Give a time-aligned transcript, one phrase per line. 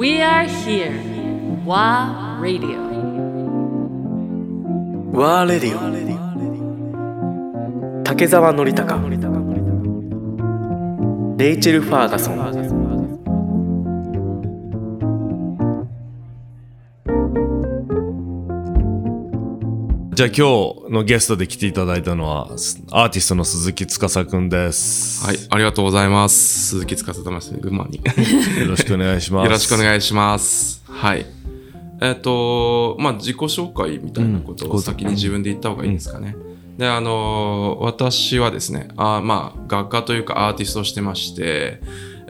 [0.00, 0.96] We are here.
[1.66, 2.80] WA Radio.
[5.12, 5.76] WA Radio.
[8.02, 8.98] 竹澤典孝
[11.36, 12.79] レイチェル・ファーガソン
[20.12, 22.48] じゃあ今日のゲストで来ていただいたのは
[22.90, 25.24] アーティストの鈴木司くんです。
[25.24, 26.70] はい、ありがとうございます。
[26.70, 27.54] 鈴木司とます。
[27.54, 27.98] 群馬に。
[28.60, 29.44] よろしくお願いします。
[29.44, 30.82] よろしくお願いします。
[30.84, 31.26] はい。
[32.00, 36.36] えっ、と、まあ、自己紹介みたいなことを先に自分で言った方がいいですかね。
[36.76, 41.80] で、あのー私はですね、あまあ、画家というかアーティストをしてまして、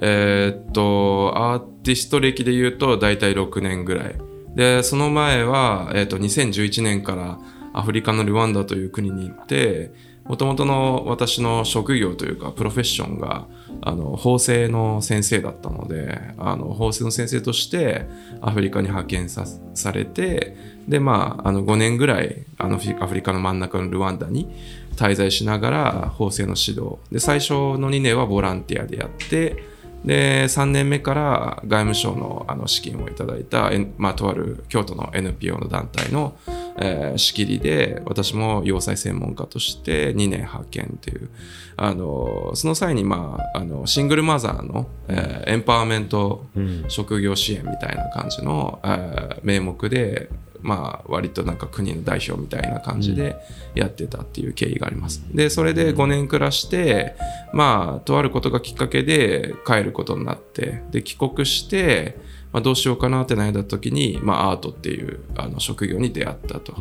[0.03, 4.15] えっ、と、アーティスト歴で言うと大体6年ぐらい。
[4.55, 7.39] で、その前は、えっ、と、2011年から
[7.73, 9.93] アフリカのルワンダという国に行って、
[10.31, 13.49] もともとの私の職業というかプロフェッションが
[13.83, 18.07] あの法政の先生だったのであの法政の先生として
[18.41, 19.45] アフリカに派遣さ
[19.93, 24.49] れてでまああの5年ぐらいあのアフリカの真ん中のルワンダに
[24.95, 26.99] 滞在しながら法政の指導。
[27.11, 29.65] で最初の2年はボランティアでやって
[30.05, 36.37] で3年目から外務省のあの資金をいただいた、まあ、とある京都の NPO の団体の、
[36.81, 41.29] えー仕切りで私も要塞専門家として2年派遣という
[41.77, 46.47] あのその際に、まあ、あのシングルマザーの、えーエンパワーメント
[46.89, 50.29] 職業支援みたいな感じの、えー名目で
[50.63, 53.37] まあ、割となんか国の代表みたいな感じで
[53.75, 55.23] やってたっていう経緯があります。
[55.33, 57.17] で、それで5年暮らして、
[57.53, 62.19] まあ、とあることがきっかけで帰ることになって、で、帰国して、
[62.53, 66.75] まあ、どうしようかなって悩んだ時に、まあ、アートっていうあの職業に出会ったと。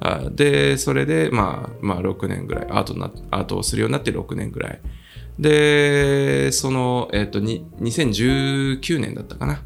[0.00, 4.80] あで、それで、まあ、まあ、6年ぐらい、アートな、アートをするようになって6年ぐらい。
[5.38, 9.62] で、その、えっ、と、に2019年だったかな。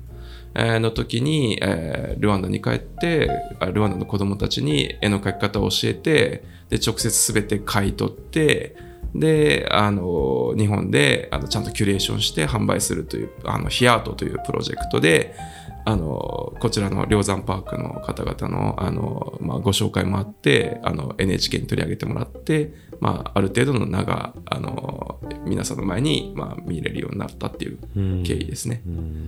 [0.58, 3.28] えーの時に、えールワンダに帰って
[3.60, 8.74] あルワンダの子供たちに絵の描き方を教えてで直接全て買い取って
[9.18, 15.34] であの日本であのちゃんとキュレーションして販売するというあのヒアートというプロジェクトで
[15.88, 27.78] あのこちらの梁山パークの方々のあの、まあ、ご紹介もあってあの NHK に取り上げてもらって、まあ、ある程度の名があの皆さんの前に、まあ、見れるようになったっていう
[28.24, 28.82] 経緯ですね。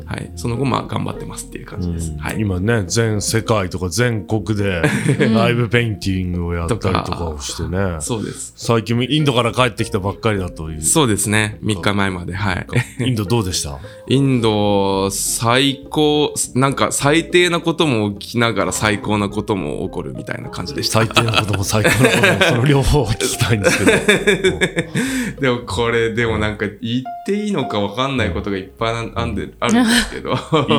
[0.05, 2.13] はい、その後、まあ、頑張ってますっていう感じです。
[2.19, 4.83] はい、今ね、全世界とか全国で
[5.33, 7.99] ライブペインティングをやったりとかをしてね。
[8.03, 8.55] そうです。
[8.57, 10.83] 最近インドから帰ってきたばっかりだという。
[10.83, 11.59] そうですね。
[11.63, 12.35] 3日前まで。
[12.35, 12.67] はい。
[12.99, 13.79] インドどうでした？
[14.09, 21.05] インド、最高、なんか最低なことも起きながら最高なことも起こるみたいな感じでした。
[21.05, 25.41] 最低なことも最高なことも、その両方を聞きたいんですけど。
[25.41, 30.33] でもこれ、でもなんか言っていいのか分かんないことがいっぱいあんであるんですけど。
[30.33, 30.37] い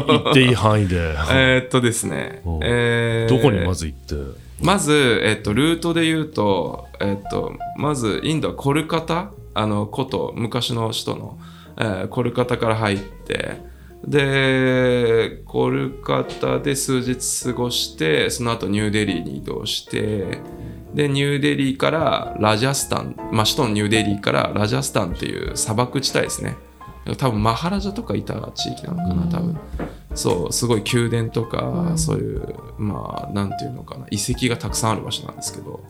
[0.07, 0.97] 言っていい範囲で。
[1.31, 2.41] えーっとですね。
[2.63, 4.15] えーどこにまず行って？
[4.61, 9.31] まず、えっと、ルートで言うと、えっと、まずインドはコルカタ？
[9.53, 11.37] あの古都昔の首都の、
[11.77, 13.57] えーコルカタから入って
[14.07, 20.39] でコルカタで数日過ごしてその後ニューデリーに移動して
[20.93, 26.55] でニューデリーからラジャスタン、まあ、首都のニューデリーからラジャスタンっていう砂漠地帯ですね。
[27.17, 29.59] 多分マハラジャとかいた地域なのかな多分。
[30.15, 35.83] そうすごい宮殿とか、そういうまあなんていうのかな遺跡がたくさんある場所なんですけど。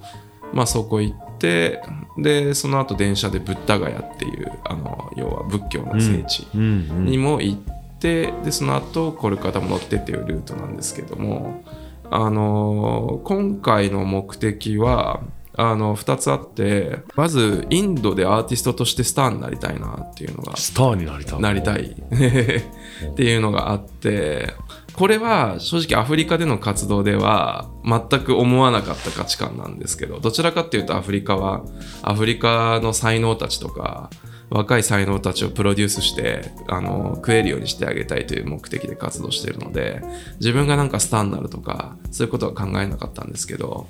[0.54, 1.80] まあそこ行って
[2.18, 7.06] でその後電車でブッダガヤっていうあの要は仏教の聖地うん。
[7.06, 7.56] にも行
[8.00, 11.64] って、でその後コルカタも乗ってっていうルートなんですけども
[12.10, 15.22] あの今回の目的は
[15.54, 21.42] あの2つあってまずインドでアーティストとしてスターになりたいなっていうのがスターになりたい。
[21.42, 21.84] なりたい
[23.12, 24.54] っていうのがあって
[24.94, 31.64] これは正直アフリカでの活動では全く思わなかった価値観なんですけどどちらかっていうとアフリカは
[32.04, 34.10] アフリカの才能たちとか
[34.50, 40.02] 若い才能たちをプロデュースしてあの食えるようにしてあげたいという目的で活動しているので
[40.40, 43.88] 自分がなんかスターになるとかそういうことは考えなかったんですけど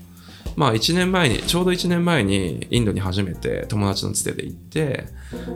[0.55, 5.05] まあ1年前に、ちょうど1年前にインドに初めて友達のつてで行って、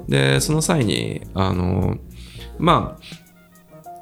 [0.07, 1.97] で、その際に、あの、
[2.57, 2.97] ま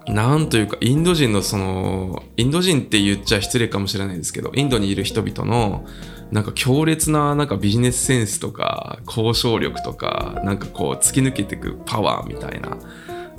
[0.07, 5.85] あ、なんというか、インド人のその、インド人って言っちゃ失礼かもしれないですけど、インドにいる人々の、
[6.31, 12.77] なんか強烈ななんかビジネスセンスとか、交渉力とか、なんかこう突き抜けていくパワーみたいな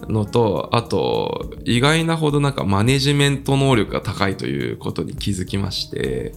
[0.08, 6.34] のと、あと、意外なほどなんかマネジメント能力が高いということに気づきまして、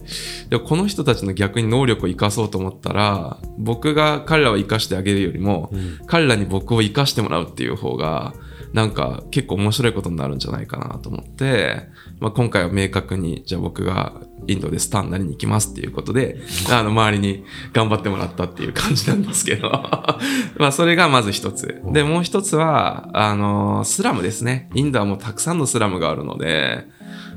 [0.48, 5.70] でこの人たちの逆に能力を生かそうと思ったら、僕が彼らを生かしてあげるよりも、
[6.06, 8.34] 彼らに僕を生かしてもらうっていう方が、
[8.76, 11.88] なんか結構面白いことになるんじゃないかなと思って、
[12.20, 16.36] まあ、今回は明確にじゃあ僕がインドでスターになりに行きますっていうことで
[16.70, 19.70] あの周りに頑張ってもらったっていう感じなんですけど。
[20.60, 21.80] まあそれがまず一つ。
[21.90, 24.68] でもう一つはあのスラムですね。
[24.74, 26.84] インドはもうたくさんのスラムがあるので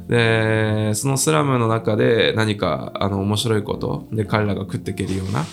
[0.09, 5.45] でそのスラムの中で何かあの面白いことで彼らが食っていけるような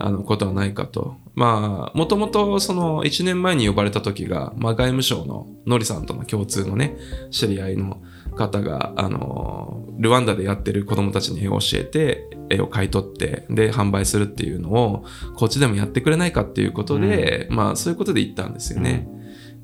[0.00, 1.16] あのことはないかと。
[1.34, 6.96] まあ、もともとその1年前に呼ばれた時が、まあ、外務省のノリさんとの共通のね、
[7.30, 8.02] 知り合いの
[8.34, 15.04] 方が、あの、ルワンダでやってる子供たちに絵を教えて、絵を買い取って、で、販売するっていうのを、
[15.36, 19.08] こっちでもやってくれないかっていうことで、まあ、そういうことで行ったんですよね。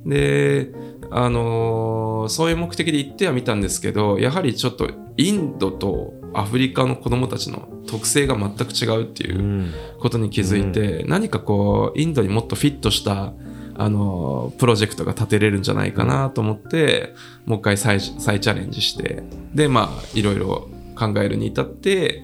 [0.05, 0.73] で、
[1.11, 9.73] あのーそういう目的で行ってはみたんですけど、やはりちょっとインドとアフリカの子供たちの特性が全く違うっていううん。
[10.01, 13.33] ことに気づいて、何かこうインドにもっとフィットした
[13.79, 19.23] あのプロジェクトが立てれるんじゃないかなと思ってもう一回再再チャレンジして
[19.55, 20.69] でまあいろいろ
[20.99, 22.23] 考えるに至って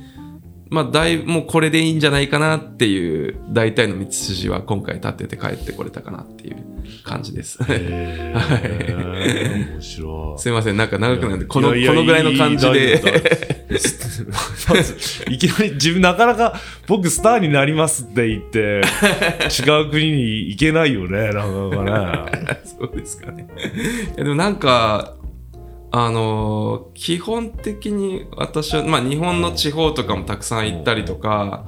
[0.70, 6.56] まあだいぶもうこれでいいんじゃないかなっていう大体の道筋は今回立てて帰ってこれたかなっていう
[7.05, 7.58] 感じです。
[7.69, 10.40] へはー 面白い。
[10.40, 13.02] すいませんなんか長くなるんでこのこのぐらいの感じで
[15.29, 16.55] いきなり自分なかなか
[16.87, 18.82] 僕スターになりますって言って
[19.62, 22.61] 違う国に行けないよねなかなかね。
[22.64, 23.46] そうですかね。
[24.17, 25.14] でもなんか、
[25.90, 31.67] あのー基本的に私は、まあ日本の地方とかもたくさん行ったりとか、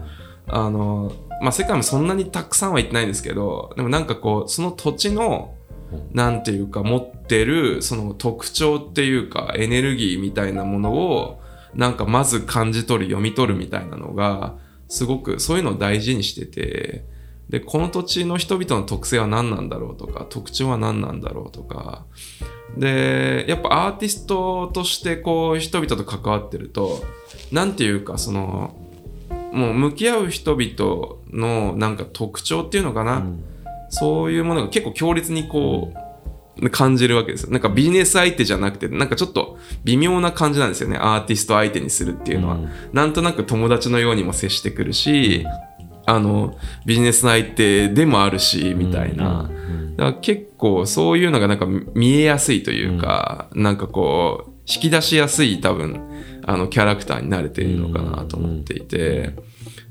[0.49, 5.55] あのーまあ世界もそんなにたくさんは行ってないんですけど、でもなんかこう、その土地の、
[6.13, 11.41] なんていうか持ってるその特徴っていうかエネルギーみたいなものを
[11.75, 14.57] なんかまず感じ取る読み取るみたいなのが
[14.89, 17.05] すごくそういうのを大事にしてて
[17.49, 22.07] でこの土地の人々の特性は何なんだろうとか特徴は何なんだろうとか
[22.77, 27.03] でやっぱアーティストとしてこう人々と関わってると
[27.53, 28.75] なんていうかその
[29.55, 33.25] もう向き合う人々のなんか特徴っていうのかな、
[33.89, 36.05] そういうものが結構強烈にこう、
[36.71, 37.51] 感じるわけですよ。
[37.51, 40.97] なんかビジネス相手じゃなくて、なんかちょっと微妙な感じなんですよね。
[41.01, 42.59] アーティスト相手にするっていうのは。
[42.93, 45.45] なんとなく友達のようにも接してくるし、
[46.07, 46.57] あの、
[46.87, 49.51] ビジネス相手でもあるし、みたいな。
[49.97, 56.01] だから結構そういうのがなんか見えやすいというか、なんかこう、引き出しやすい多分、
[56.47, 59.35] あの、キャラクターになれているのかなと思っていて、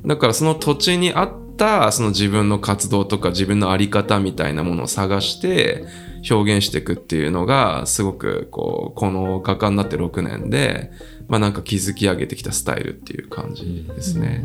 [0.06, 5.86] だからその土地に合ったその自分の活動とか自分の在り方みたいなものを探して
[6.30, 10.92] 表現していくっていうのがすごくこうこの画家になって6年で
[11.28, 14.44] まあなんか築き上げてきたスタイルっていう感じですね。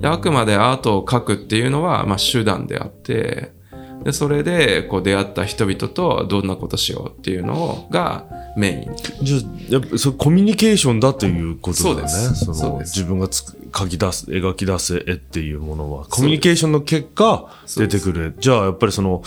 [0.00, 3.52] であくまでアートを描くっていうのはまあ手段であって
[4.04, 8.26] でそれでこう出会った人々とどんなことしようっていうのが
[8.56, 8.96] メイン。
[9.22, 12.08] じゃあやっぱそれコミュニケーションだということだよね。
[12.08, 16.06] その自分がつく描き出す描き出す絵っていうものは。
[16.06, 18.34] コミュニケーションの結果出てくる。
[18.38, 19.22] じゃあやっぱりその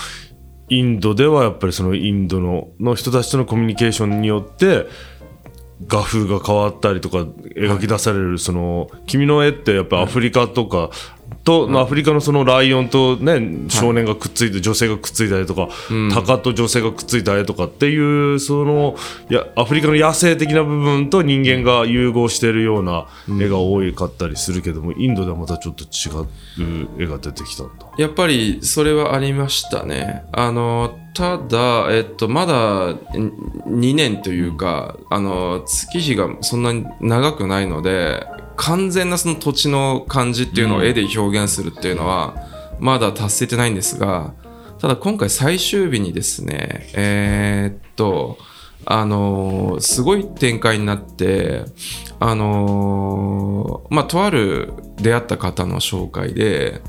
[0.70, 4.88] インドではやっぱりそのインドのの人たちとのコミュニケーションによって
[5.88, 10.90] 画風が変わったりとか描き出されるその君の絵ってやっぱアフリカとか
[11.44, 15.70] と、まあアフリカのそのライオンとね少年がくっついて女性がくっついたりとか、
[16.14, 18.96] 鷹と女性がくっついた絵とかっていうその
[19.30, 23.08] やアフリカの野生的な部分と人間が融合しているような
[23.42, 27.88] 絵が多かったりするけども、インドではまたちょっと違う絵が出てきたんだ。
[27.98, 30.24] やっぱりそれはありましたね。
[30.32, 38.26] あの、ただ、えっと、まだ2年というか、あの、月日がそんなに長くないので、
[38.60, 42.36] 完全なその土地の感じっていうのを絵で表現するっていうのは、
[42.80, 44.34] まだ達成してないんですが、
[44.80, 48.38] ただ今回最終日にですね、えーっと、
[48.86, 51.64] あのーすごい展開になって、
[52.20, 56.82] あのーまあ、とある出会った方の紹介で、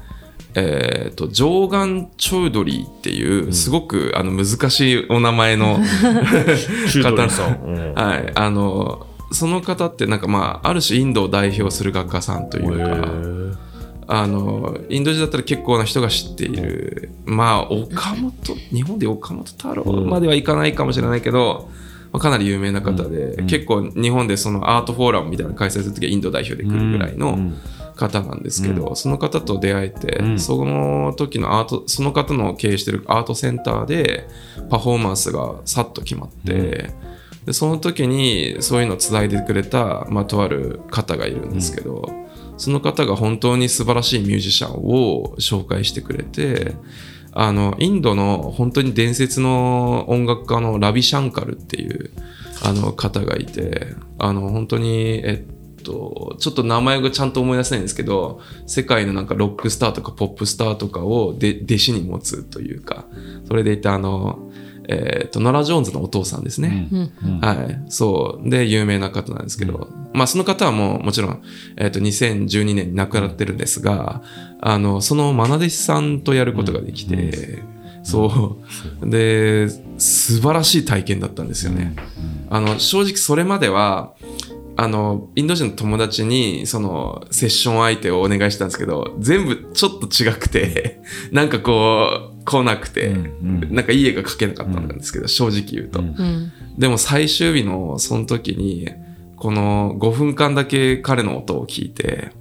[0.55, 5.79] えー、とジョーガン・チョウドリーっていうすごく、あの難しいお名前の
[6.91, 7.61] チュードリーさん。
[7.63, 13.59] うんはい、あのその方ってなんかまあある種インドを代表する画家さんというか、
[14.13, 18.33] あのインド人だったら結構な人が知っている、まあ岡本
[18.73, 21.71] 日本で岡本太郎まではいかないかもしれないけど、
[22.13, 27.53] まあ、かなり有名な方で、結構日本でそのアートフォーラムみたいなの開催するときはインド代表で来るぐらいの
[27.95, 34.27] 方なんですけど、その方と出会えて、その時のアートその方の経営してるアートセンターで
[34.71, 36.91] パフォーマンスがさっと決まって、
[37.47, 42.11] でその時にそういうのを伝えてくれた、まあ、とある方がいるんですけど、
[42.61, 46.75] その方が本当に素晴らしいミュージシャンを紹介してくれて
[47.33, 52.11] あのインドの本当に伝説の音楽家のラビ・シャンカルっていう
[52.63, 55.45] あの方がいてあの本当にえ
[55.81, 63.07] っとちょっと名前がちゃんと思い出せないんですけど世界のなんかロックスターとかポップスターとかをで弟子に持つというか
[63.47, 64.51] それでいてあの
[64.91, 66.89] えっとノラ・ジョーンズのお父さんですね、
[67.41, 67.83] はい。
[67.89, 68.51] そう。
[68.51, 71.43] で、有名な方なんですけど、まあ、その方はもう、もちろん、
[71.77, 74.23] えっ、と、2012年に亡くなってるんですが、
[74.61, 77.63] あの、その愛弟子さんとやることができて、
[78.03, 78.59] そ
[79.03, 79.09] う。
[79.09, 79.69] で、
[79.99, 81.95] 素晴らしい体験だったんですよね。
[82.49, 84.15] あの、正直それまでは、
[84.77, 93.15] あの、インド人の友達に、その、セッション相手をお願いしたんですけど、全部ちょっと違くて、 なんかこう、来なくて、
[93.71, 96.03] なんかいい絵が描けなかったんですけど、正直言うと。
[96.77, 98.89] でも最終日のその時に、
[99.37, 102.33] この5分間だけ彼の音を聞いて、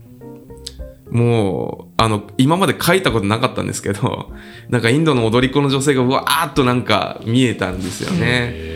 [1.12, 4.32] もう、あの、今まで書いたことなかったんですけど、
[4.70, 8.70] なんかインドの踊り子の女性がうわーっとなんか見えたんですよね。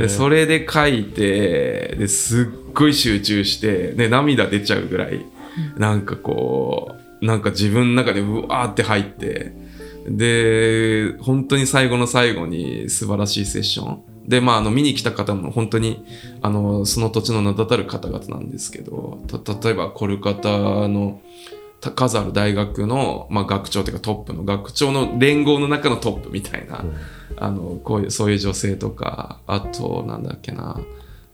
[0.00, 5.24] でそれで書いてですっごい集中してで涙出ちゃうぐらい
[5.76, 9.52] なんかこうなんか自分の中でうわーって入って
[10.06, 14.02] で本当に最後の最後に素晴らしいセッション。
[14.26, 16.04] でまああの見に来た方も本当に
[16.40, 20.48] あのその土地の名だたる方々なんですけどた例えばコルカタ
[20.88, 21.20] の
[21.82, 26.82] た数ある大学の、まあ、学長というかトップの学長の連合の中のトップみたいな、
[27.36, 30.80] あのこういうそういう女性とかあとなんだっけな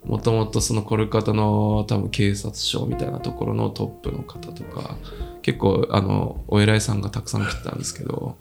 [0.04, 4.96] もともとそのコルカタの多分警察署みたいなところのトップの方とか
[5.42, 8.36] 結構あのお偉いさんがたくさん来てたんですけど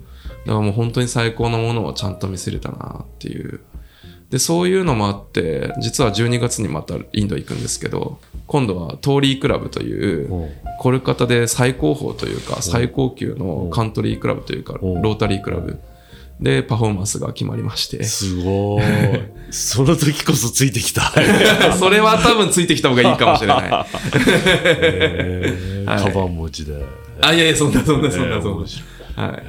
[0.45, 3.61] だからもう本当に最高のものをちゃんと見せれたなっていう。
[4.29, 15.79] でそういうのもあって実は12月にまたインド行くんですけど今度はトーリークラブというコルカタで最高峰というか最高級のカントリークラブというかロータリークラブ
[16.39, 18.03] でパフォーマンスが決まりまして。
[18.03, 18.83] すごい。
[19.51, 21.01] その時こそついてきた。
[21.77, 23.69] それは多分ついてきた方がいいかもしれない。
[23.69, 23.99] はい。
[24.15, 26.85] えーカバン持ちで。
[27.21, 28.65] あいやいやそんなそんなそんえーなそん
[29.17, 29.23] な。
[29.23, 29.41] は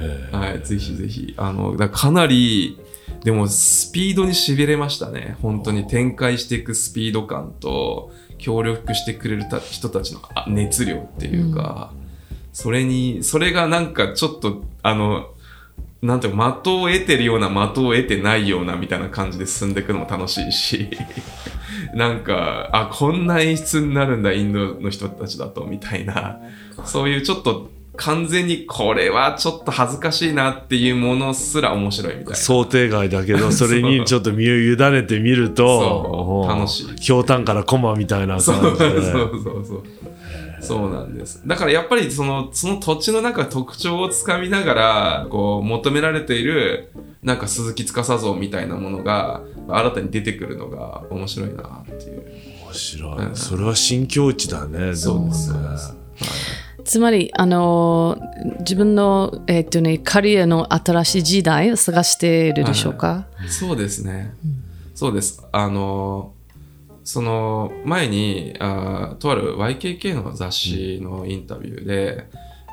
[0.43, 1.33] い、はい、ぜひぜひ。
[1.37, 2.77] あのだからかなり
[3.23, 5.37] でもスピードにしびれましたね。
[5.41, 11.93] 本当に展開していくスピード感と協力してくれるた人たちのあ熱量っていうか、
[12.51, 15.27] それにそれがなんかちょっとあの
[16.01, 20.89] なんていうか的を得てるような的を得てないようなみたいな感じで進んでいくのも楽しいし
[21.93, 26.39] なんかあこんな演出になるんだインドの人たちだとみたいな
[26.85, 32.35] そういうちょっと完全にこれはちょっと恥ずかしいなっていうものすら面白いみたいな。
[32.35, 39.11] 想定外だけど、それにちょっと身を委ねてみると、そう楽しいひょうたんからコマみたいなそうそう感じで。
[39.11, 39.31] そう
[39.67, 39.83] そう。
[40.61, 41.41] そうなんです。
[41.45, 46.91] だからやっぱりその、その土地の中特徴をつかみながら、こう、求められている、
[47.23, 52.25] なんか鈴木司像みたいなものが、新たに出てくるのが面白いなっていう。
[52.65, 53.17] 面白い。
[53.33, 54.95] それは新境地だね。
[54.95, 55.59] そうですね
[56.83, 58.17] つまり、あの
[58.59, 64.33] 自分の、えっとね、カリアの新しい時代を探しているでしょうか、そうですね。
[64.95, 65.43] そうです。
[65.51, 66.33] あの、
[67.03, 72.27] その前にあーとある YKK の雑誌のインタビューで、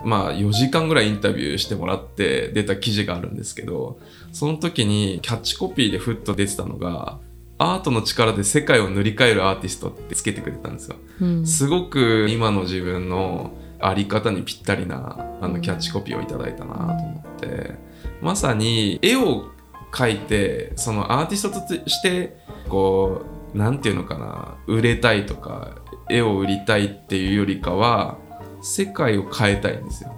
[0.05, 3.99] まあ4時間ぐらいインタビューしてもらって出た記事があるんですけど、
[4.33, 7.19] その時にキャッチコピーでふっと出てたのが、
[7.59, 10.97] アートの力で世界を塗り替えるアーティストってつけてくれたんですよ。
[11.45, 17.75] すごく今の自分のあり方にぴったりなあのキャッチコピーをいただいたなと思って、
[18.21, 19.51] まさに絵を
[19.93, 22.37] 描いてそのアーティストとして
[22.69, 25.77] こうなんていうのかな売れたいとか
[26.09, 28.19] 絵を売りたいっていうよりかは
[28.61, 30.13] 世界を変えたいんですよ。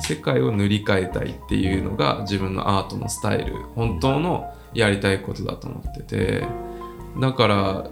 [0.00, 6.46] 世界を塗り替えたいっていうのが自分のアートのスタイル本当のやりたいことだと思ってて
[7.20, 7.90] だから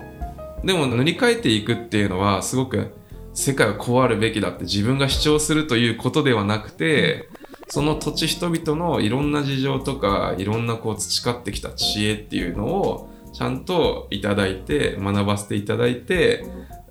[0.64, 2.94] でも塗り替えていくっていうのはすごく
[3.34, 7.28] 世界はこうあるべきだって自分が主張するということではなくて
[7.68, 16.44] その土地人々のいろんな事情とかいろんなこう培ってきた知恵っていうのをちゃんといただいて学ばせていただいて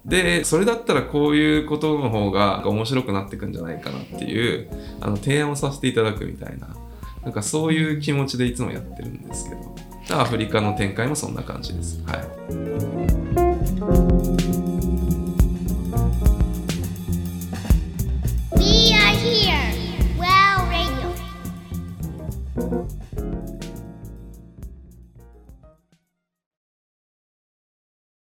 [0.05, 4.69] でそれだったらこういうことの方が面白くなっていくんじゃないかなっていう
[5.01, 6.69] あの提案をさせていただくみたいな
[7.23, 12.01] なんかそういう気持ちでいつもやってるんですけどアフリカの展開もそんな感じです。
[12.05, 12.15] は
[13.15, 13.18] い